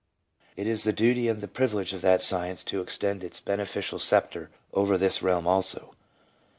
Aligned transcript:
It 0.55 0.65
is 0.65 0.83
the 0.83 0.93
duty 0.93 1.27
and 1.27 1.41
the 1.41 1.47
privilege 1.47 1.93
of 1.93 2.01
that 2.01 2.23
science 2.23 2.63
to 2.63 2.81
extend 2.81 3.23
its 3.23 3.39
beneficial 3.39 3.99
sceptre 3.99 4.49
over 4.73 4.97
this 4.97 5.21
realm 5.21 5.45
also. 5.47 5.93